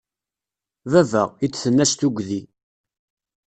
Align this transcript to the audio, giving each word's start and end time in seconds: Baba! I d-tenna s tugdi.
Baba! 0.91 1.23
I 1.43 1.47
d-tenna 1.49 1.85
s 1.91 1.93
tugdi. 1.95 2.41